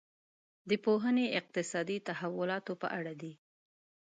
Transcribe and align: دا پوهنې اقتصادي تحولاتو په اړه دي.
دا 0.69 0.75
پوهنې 0.85 1.25
اقتصادي 1.39 1.97
تحولاتو 2.07 2.73
په 2.81 2.87
اړه 2.99 3.13
دي. 3.21 3.33